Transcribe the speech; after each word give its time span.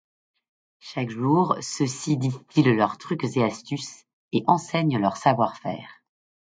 Chaque 0.79 1.11
jour, 1.11 1.55
ceux-ci 1.61 2.17
distillent 2.17 2.73
leurs 2.75 2.97
trucs 2.97 3.23
et 3.37 3.43
astuces 3.43 4.07
et 4.31 4.43
enseignent 4.47 4.97
leur 4.97 5.15
savoir-faire. 5.15 6.01